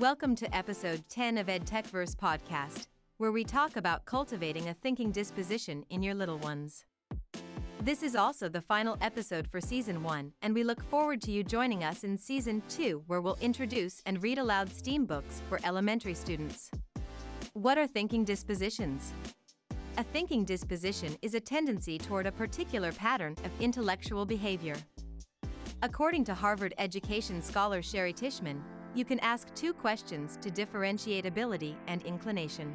Welcome 0.00 0.36
to 0.36 0.54
episode 0.54 1.04
10 1.08 1.38
of 1.38 1.46
EdTechverse 1.46 2.16
podcast, 2.16 2.88
where 3.16 3.32
we 3.32 3.44
talk 3.44 3.76
about 3.76 4.04
cultivating 4.04 4.68
a 4.68 4.74
thinking 4.74 5.10
disposition 5.10 5.86
in 5.88 6.02
your 6.02 6.12
little 6.12 6.36
ones. 6.36 6.84
This 7.80 8.02
is 8.02 8.14
also 8.14 8.50
the 8.50 8.60
final 8.60 8.98
episode 9.00 9.48
for 9.48 9.58
season 9.58 10.02
1, 10.02 10.34
and 10.42 10.52
we 10.52 10.64
look 10.64 10.82
forward 10.82 11.22
to 11.22 11.32
you 11.32 11.42
joining 11.42 11.82
us 11.82 12.04
in 12.04 12.18
season 12.18 12.62
2, 12.68 13.04
where 13.06 13.22
we'll 13.22 13.38
introduce 13.40 14.02
and 14.04 14.22
read 14.22 14.36
aloud 14.36 14.70
STEAM 14.70 15.06
books 15.06 15.40
for 15.48 15.60
elementary 15.64 16.12
students. 16.12 16.70
What 17.54 17.78
are 17.78 17.86
thinking 17.86 18.22
dispositions? 18.22 19.14
A 19.96 20.04
thinking 20.04 20.44
disposition 20.44 21.16
is 21.22 21.32
a 21.32 21.40
tendency 21.40 21.96
toward 21.96 22.26
a 22.26 22.32
particular 22.32 22.92
pattern 22.92 23.34
of 23.46 23.60
intellectual 23.62 24.26
behavior. 24.26 24.76
According 25.80 26.24
to 26.24 26.34
Harvard 26.34 26.74
education 26.76 27.40
scholar 27.40 27.80
Shari 27.80 28.12
Tishman, 28.12 28.60
you 28.96 29.04
can 29.04 29.20
ask 29.20 29.54
two 29.54 29.74
questions 29.74 30.38
to 30.40 30.50
differentiate 30.50 31.26
ability 31.26 31.76
and 31.86 32.02
inclination. 32.04 32.74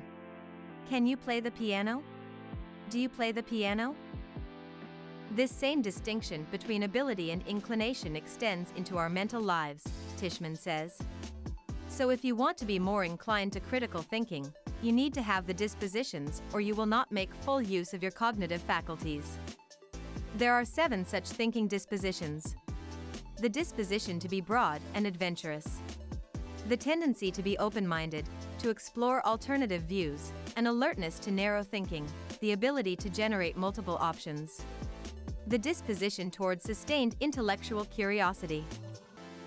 Can 0.88 1.08
you 1.08 1.18
play 1.18 1.40
the 1.40 1.50
piano? 1.50 2.04
Do 2.92 3.00
you 3.00 3.10
play 3.10 3.32
the 3.32 3.42
piano? 3.42 3.96
This 5.32 5.50
same 5.50 5.82
distinction 5.82 6.46
between 6.52 6.84
ability 6.84 7.32
and 7.32 7.42
inclination 7.48 8.16
extends 8.16 8.72
into 8.76 9.00
our 9.00 9.10
mental 9.10 9.42
lives, 9.42 9.84
Tishman 10.20 10.56
says. 10.56 11.00
So 11.88 12.12
if 12.12 12.24
you 12.24 12.36
want 12.36 12.56
to 12.60 12.66
be 12.66 12.78
more 12.78 13.04
inclined 13.04 13.54
to 13.54 13.60
critical 13.60 14.04
thinking, 14.04 14.46
you 14.84 14.92
need 14.92 15.16
to 15.16 15.24
have 15.24 15.48
the 15.48 15.56
dispositions 15.56 16.44
or 16.54 16.62
you 16.62 16.76
will 16.76 16.86
not 16.86 17.12
make 17.12 17.34
full 17.34 17.64
use 17.64 17.96
of 17.96 18.04
your 18.04 18.12
cognitive 18.12 18.62
faculties. 18.62 19.40
There 20.38 20.54
are 20.54 20.66
seven 20.66 21.04
such 21.04 21.28
thinking 21.28 21.68
dispositions. 21.68 22.56
The 23.40 23.50
disposition 23.50 24.20
to 24.20 24.30
be 24.30 24.40
broad 24.40 24.82
and 24.94 25.08
adventurous 25.08 25.80
the 26.70 26.78
tendency 26.78 27.32
to 27.32 27.42
be 27.42 27.58
open 27.58 27.88
minded, 27.88 28.26
to 28.60 28.70
explore 28.70 29.26
alternative 29.26 29.84
views, 29.84 30.32
an 30.56 30.68
alertness 30.68 31.20
to 31.20 31.32
narrow 31.32 31.64
thinking, 31.64 32.08
the 32.40 32.52
ability 32.52 32.96
to 32.96 33.10
generate 33.10 33.58
multiple 33.58 33.98
options. 34.00 34.64
The 35.48 35.58
disposition 35.58 36.30
toward 36.30 36.62
sustained 36.62 37.16
intellectual 37.20 37.86
curiosity. 37.86 38.64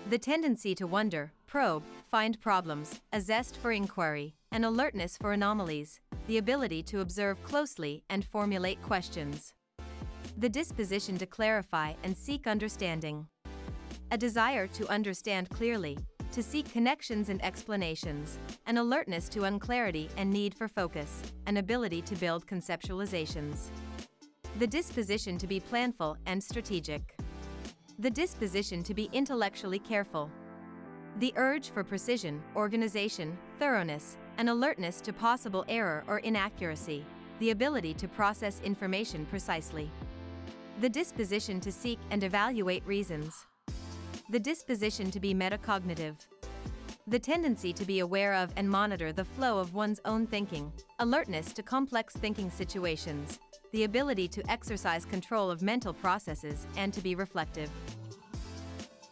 The 0.09 0.17
tendency 0.17 0.75
to 0.75 0.87
wonder, 0.87 1.31
probe, 1.47 1.83
find 2.11 2.39
problems, 2.41 3.01
a 3.13 3.21
zest 3.21 3.57
for 3.57 3.71
inquiry, 3.71 4.35
an 4.51 4.63
alertness 4.65 5.17
for 5.17 5.33
anomalies, 5.33 5.99
the 6.27 6.37
ability 6.37 6.83
to 6.83 6.99
observe 6.99 7.41
closely 7.43 8.03
and 8.09 8.25
formulate 8.25 8.81
questions. 8.81 9.53
The 10.37 10.49
disposition 10.49 11.17
to 11.17 11.25
clarify 11.25 11.93
and 12.03 12.15
seek 12.15 12.45
understanding. 12.45 13.27
A 14.11 14.17
desire 14.17 14.67
to 14.67 14.87
understand 14.89 15.49
clearly, 15.49 15.97
to 16.35 16.43
seek 16.43 16.69
connections 16.69 17.29
and 17.29 17.41
explanations, 17.45 18.39
an 18.65 18.77
alertness 18.77 19.29
to 19.29 19.45
unclarity 19.45 20.09
and 20.17 20.29
need 20.29 20.53
for 20.53 20.67
focus, 20.67 21.21
an 21.45 21.55
ability 21.55 22.01
to 22.01 22.13
build 22.17 22.45
conceptualizations. 22.45 23.67
The 24.59 24.67
disposition 24.67 25.37
to 25.37 25.47
be 25.47 25.61
planful 25.61 26.17
and 26.25 26.43
strategic. 26.43 27.15
The 27.99 28.09
disposition 28.09 28.83
to 28.83 28.93
be 28.93 29.09
intellectually 29.13 29.79
careful. 29.79 30.29
The 31.19 31.33
urge 31.37 31.69
for 31.69 31.85
precision, 31.85 32.43
organization, 32.53 33.37
thoroughness, 33.57 34.17
an 34.37 34.49
alertness 34.49 34.99
to 35.01 35.13
possible 35.13 35.63
error 35.69 36.03
or 36.05 36.19
inaccuracy, 36.19 37.05
the 37.39 37.51
ability 37.51 37.93
to 37.93 38.09
process 38.09 38.59
information 38.59 39.25
precisely. 39.27 39.89
The 40.81 40.89
disposition 40.89 41.61
to 41.61 41.71
seek 41.71 41.99
and 42.11 42.25
evaluate 42.25 42.85
reasons 42.85 43.45
the 44.29 44.39
disposition 44.39 45.11
to 45.11 45.19
be 45.19 45.35
metacognitive. 45.35 46.15
The 47.07 47.19
tendency 47.19 47.71
to 47.73 47.85
be 47.85 47.99
aware 47.99 48.33
of 48.33 48.51
and 48.55 48.67
monitor 48.67 49.13
the 49.13 49.23
flow 49.23 49.59
of 49.59 49.75
one's 49.75 49.99
own 50.05 50.25
thinking, 50.25 50.71
alertness 50.97 51.53
to 51.53 51.61
complex 51.61 52.15
thinking 52.15 52.49
situations, 52.49 53.39
the 53.71 53.83
ability 53.83 54.27
to 54.29 54.51
exercise 54.51 55.05
control 55.05 55.51
of 55.51 55.61
mental 55.61 55.93
processes 55.93 56.65
and 56.75 56.91
to 56.93 57.01
be 57.01 57.13
reflective. 57.13 57.69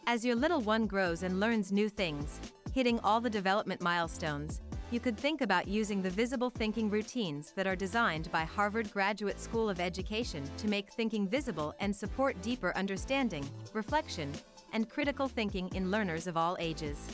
As 0.08 0.24
your 0.24 0.34
little 0.34 0.60
one 0.60 0.86
grows 0.86 1.22
and 1.22 1.38
learns 1.38 1.70
new 1.70 1.88
things, 1.88 2.40
hitting 2.74 2.98
all 3.00 3.20
the 3.20 3.30
development 3.30 3.80
milestones, 3.80 4.60
you 4.90 4.98
could 4.98 5.16
think 5.16 5.40
about 5.40 5.68
using 5.68 6.02
the 6.02 6.10
visible 6.10 6.50
thinking 6.50 6.90
routines 6.90 7.52
that 7.52 7.66
are 7.66 7.76
designed 7.76 8.30
by 8.32 8.44
Harvard 8.44 8.92
Graduate 8.92 9.40
School 9.40 9.70
of 9.70 9.80
Education 9.80 10.44
to 10.56 10.68
make 10.68 10.92
thinking 10.92 11.28
visible 11.28 11.72
and 11.78 11.94
support 11.94 12.40
deeper 12.42 12.76
understanding, 12.76 13.48
reflection, 13.72 14.32
and 14.74 14.90
critical 14.90 15.26
thinking 15.26 15.70
in 15.74 15.90
learners 15.90 16.26
of 16.26 16.36
all 16.36 16.56
ages. 16.60 17.08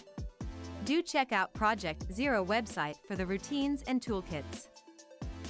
Do 0.84 1.02
check 1.02 1.30
out 1.30 1.54
Project 1.54 2.12
Zero 2.12 2.44
website 2.44 2.96
for 3.06 3.14
the 3.14 3.26
routines 3.26 3.84
and 3.86 4.00
toolkits. 4.00 4.66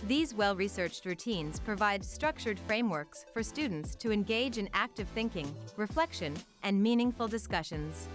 These 0.06 0.34
well-researched 0.34 1.04
routines 1.04 1.60
provide 1.60 2.04
structured 2.04 2.58
frameworks 2.58 3.24
for 3.32 3.42
students 3.42 3.94
to 3.96 4.10
engage 4.10 4.58
in 4.58 4.68
active 4.74 5.08
thinking, 5.08 5.54
reflection, 5.76 6.34
and 6.62 6.82
meaningful 6.82 7.28
discussions. 7.28 8.08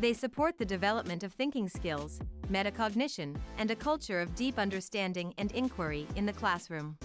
They 0.00 0.12
support 0.12 0.58
the 0.58 0.64
development 0.64 1.22
of 1.22 1.32
thinking 1.32 1.68
skills, 1.68 2.20
metacognition, 2.50 3.36
and 3.58 3.70
a 3.70 3.76
culture 3.76 4.20
of 4.20 4.34
deep 4.34 4.58
understanding 4.58 5.32
and 5.38 5.52
inquiry 5.52 6.06
in 6.16 6.26
the 6.26 6.32
classroom. 6.32 6.96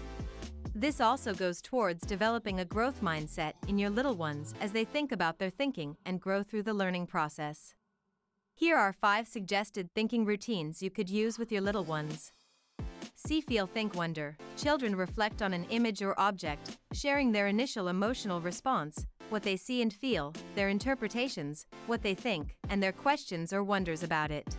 This 0.76 1.02
also 1.02 1.34
goes 1.34 1.62
towards 1.62 2.06
developing 2.06 2.60
a 2.60 2.66
growth 2.66 3.02
mindset 3.02 3.54
in 3.68 3.78
your 3.78 3.90
little 3.90 4.16
ones 4.16 4.54
as 4.62 4.72
they 4.72 4.86
think 4.86 5.12
about 5.12 5.40
their 5.40 5.50
thinking 5.50 5.98
and 6.06 6.22
grow 6.22 6.44
through 6.44 6.64
the 6.64 6.74
learning 6.74 7.08
process. 7.08 7.74
Here 8.54 8.78
are 8.78 8.94
five 8.94 9.28
suggested 9.28 9.90
thinking 9.94 10.26
routines 10.26 10.82
you 10.82 10.90
could 10.90 11.10
use 11.10 11.40
with 11.40 11.52
your 11.52 11.62
little 11.62 11.84
ones. 11.84 12.32
See, 13.16 13.42
feel, 13.42 13.68
think, 13.68 13.96
wonder. 13.96 14.38
Children 14.58 14.96
reflect 14.96 15.42
on 15.42 15.54
an 15.54 15.66
image 15.66 16.02
or 16.02 16.18
object, 16.20 16.78
sharing 16.94 17.32
their 17.32 17.48
initial 17.48 17.88
emotional 17.90 18.40
response, 18.40 19.06
what 19.30 19.44
they 19.44 19.58
see 19.58 19.82
and 19.82 19.92
feel, 19.94 20.34
their 20.56 20.70
interpretations, 20.70 21.66
what 21.88 22.02
they 22.02 22.14
think, 22.14 22.56
and 22.70 22.82
their 22.82 22.94
questions 22.94 23.52
or 23.52 23.64
wonders 23.64 24.04
about 24.04 24.32
it. 24.32 24.56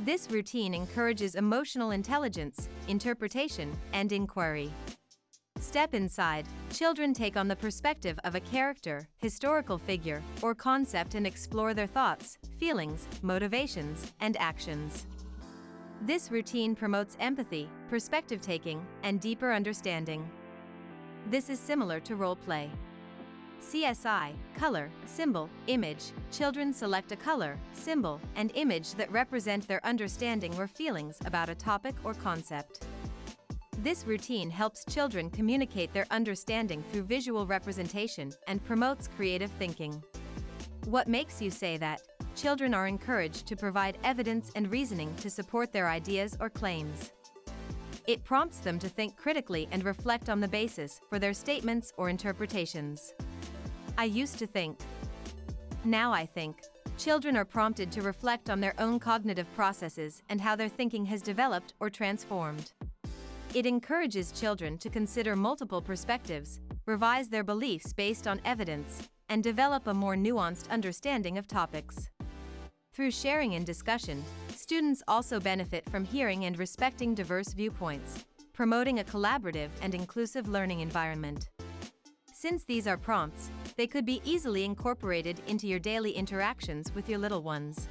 This 0.00 0.30
routine 0.30 0.74
encourages 0.74 1.34
emotional 1.34 1.92
intelligence, 1.92 2.68
interpretation, 2.88 3.74
and 3.92 4.12
inquiry. 4.12 4.70
Step 5.74 5.92
inside, 5.92 6.46
children 6.70 7.12
take 7.12 7.36
on 7.36 7.48
the 7.48 7.56
perspective 7.56 8.16
of 8.22 8.36
a 8.36 8.40
character, 8.40 9.08
historical 9.18 9.76
figure, 9.76 10.22
or 10.40 10.54
concept 10.54 11.16
and 11.16 11.26
explore 11.26 11.74
their 11.74 11.88
thoughts, 11.88 12.38
feelings, 12.60 13.08
motivations, 13.22 14.12
and 14.20 14.36
actions. 14.36 15.04
This 16.00 16.30
routine 16.30 16.76
promotes 16.76 17.16
empathy, 17.18 17.68
perspective 17.90 18.40
taking, 18.40 18.86
and 19.02 19.20
deeper 19.20 19.52
understanding. 19.52 20.30
This 21.28 21.50
is 21.50 21.58
similar 21.58 21.98
to 21.98 22.14
role 22.14 22.36
play. 22.36 22.70
CSI, 23.60 24.30
color, 24.56 24.88
symbol, 25.06 25.50
image, 25.66 26.12
children 26.30 26.72
select 26.72 27.10
a 27.10 27.16
color, 27.16 27.58
symbol, 27.72 28.20
and 28.36 28.52
image 28.54 28.94
that 28.94 29.10
represent 29.10 29.66
their 29.66 29.84
understanding 29.84 30.56
or 30.56 30.68
feelings 30.68 31.18
about 31.24 31.48
a 31.48 31.54
topic 31.56 31.96
or 32.04 32.14
concept. 32.14 32.86
This 33.78 34.06
routine 34.06 34.50
helps 34.50 34.84
children 34.84 35.30
communicate 35.30 35.92
their 35.92 36.06
understanding 36.10 36.82
through 36.90 37.02
visual 37.02 37.46
representation 37.46 38.32
and 38.48 38.64
promotes 38.64 39.08
creative 39.08 39.50
thinking. 39.52 40.02
What 40.86 41.08
makes 41.08 41.42
you 41.42 41.50
say 41.50 41.76
that? 41.78 42.00
Children 42.36 42.74
are 42.74 42.86
encouraged 42.86 43.46
to 43.46 43.56
provide 43.56 43.98
evidence 44.04 44.50
and 44.54 44.70
reasoning 44.70 45.14
to 45.16 45.30
support 45.30 45.72
their 45.72 45.88
ideas 45.88 46.36
or 46.40 46.50
claims. 46.50 47.12
It 48.06 48.24
prompts 48.24 48.58
them 48.58 48.78
to 48.80 48.88
think 48.88 49.16
critically 49.16 49.68
and 49.70 49.84
reflect 49.84 50.28
on 50.28 50.40
the 50.40 50.48
basis 50.48 51.00
for 51.08 51.18
their 51.18 51.32
statements 51.32 51.92
or 51.96 52.08
interpretations. 52.08 53.14
I 53.96 54.04
used 54.04 54.38
to 54.40 54.46
think. 54.46 54.78
Now 55.84 56.12
I 56.12 56.26
think. 56.26 56.62
Children 56.98 57.36
are 57.36 57.44
prompted 57.44 57.90
to 57.92 58.02
reflect 58.02 58.50
on 58.50 58.60
their 58.60 58.74
own 58.78 58.98
cognitive 58.98 59.52
processes 59.54 60.22
and 60.28 60.40
how 60.40 60.54
their 60.54 60.68
thinking 60.68 61.06
has 61.06 61.22
developed 61.22 61.74
or 61.80 61.90
transformed. 61.90 62.72
It 63.54 63.66
encourages 63.66 64.32
children 64.32 64.78
to 64.78 64.90
consider 64.90 65.36
multiple 65.36 65.80
perspectives, 65.80 66.58
revise 66.86 67.28
their 67.28 67.44
beliefs 67.44 67.92
based 67.92 68.26
on 68.26 68.40
evidence, 68.44 69.08
and 69.28 69.44
develop 69.44 69.86
a 69.86 69.94
more 69.94 70.16
nuanced 70.16 70.68
understanding 70.70 71.38
of 71.38 71.46
topics. 71.46 72.10
Through 72.92 73.12
sharing 73.12 73.54
and 73.54 73.64
discussion, 73.64 74.24
students 74.56 75.04
also 75.06 75.38
benefit 75.38 75.88
from 75.88 76.04
hearing 76.04 76.46
and 76.46 76.58
respecting 76.58 77.14
diverse 77.14 77.52
viewpoints, 77.52 78.24
promoting 78.52 78.98
a 78.98 79.04
collaborative 79.04 79.68
and 79.82 79.94
inclusive 79.94 80.48
learning 80.48 80.80
environment. 80.80 81.48
Since 82.32 82.64
these 82.64 82.88
are 82.88 82.96
prompts, 82.96 83.50
they 83.76 83.86
could 83.86 84.04
be 84.04 84.20
easily 84.24 84.64
incorporated 84.64 85.40
into 85.46 85.68
your 85.68 85.78
daily 85.78 86.10
interactions 86.10 86.92
with 86.92 87.08
your 87.08 87.20
little 87.20 87.42
ones. 87.42 87.86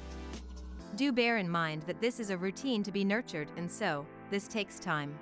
Do 0.96 1.10
bear 1.10 1.38
in 1.38 1.48
mind 1.48 1.84
that 1.84 2.02
this 2.02 2.20
is 2.20 2.28
a 2.28 2.36
routine 2.36 2.82
to 2.82 2.92
be 2.92 3.02
nurtured 3.02 3.48
and 3.56 3.70
so, 3.70 4.04
this 4.30 4.46
takes 4.46 4.78
time. 4.78 5.18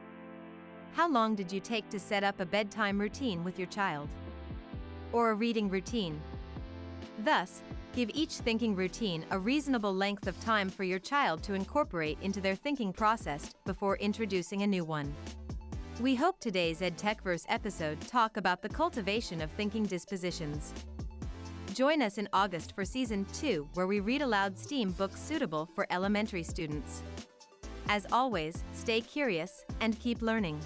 How 0.95 1.09
long 1.09 1.35
did 1.35 1.53
you 1.53 1.61
take 1.61 1.89
to 1.91 1.99
set 1.99 2.25
up 2.25 2.41
a 2.41 2.47
bedtime 2.47 2.99
routine 2.99 3.45
with 3.45 3.59
your 3.59 3.69
child? 3.69 4.09
Or 5.13 5.31
a 5.31 5.35
reading 5.35 5.69
routine? 5.69 6.21
Thus, 7.25 7.63
Give 7.95 8.11
each 8.15 8.37
thinking 8.37 8.75
routine 8.75 9.27
a 9.31 9.39
reasonable 9.39 9.95
length 9.95 10.27
of 10.27 10.41
time 10.41 10.71
for 10.71 10.83
your 10.83 10.99
child 10.99 11.43
to 11.43 11.53
incorporate 11.53 12.17
into 12.23 12.41
their 12.41 12.55
thinking 12.55 12.91
process 12.91 13.53
before 13.67 13.99
introducing 13.99 14.63
a 14.63 14.67
new 14.67 14.83
one. 14.83 15.15
We 16.01 16.15
hope 16.15 16.41
today's 16.41 16.81
EdTechverse 16.81 17.45
episode 17.51 18.01
talk 18.01 18.39
about 18.39 18.63
the 18.63 18.69
cultivation 18.71 19.43
of 19.43 19.51
thinking 19.51 19.85
dispositions. 19.85 20.73
Join 21.75 22.01
us 22.01 22.17
in 22.17 22.31
August 22.33 22.75
for 22.75 22.85
season 22.85 23.27
2 23.35 23.69
where 23.75 23.87
we 23.87 24.01
read 24.01 24.23
aloud 24.23 24.59
STEAM 24.59 24.93
books 24.93 25.21
suitable 25.21 25.69
for 25.75 25.87
elementary 25.91 26.43
students. 26.43 27.03
As 27.91 28.07
always, 28.11 28.65
stay 28.73 29.03
curious 29.03 29.67
and 29.81 30.01
keep 30.01 30.23
learning. 30.23 30.59